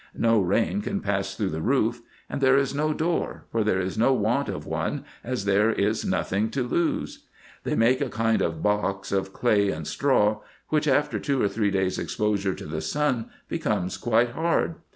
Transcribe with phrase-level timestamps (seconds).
[0.17, 3.99] No rain can pass through the roof; and there is no door, for there is
[3.99, 7.25] no want of one, as there is nothing to lose.
[7.65, 11.69] They make a kind of box of clay and straw, which, after two or three
[11.69, 14.73] days' exposure to the sun, becomes quite hard.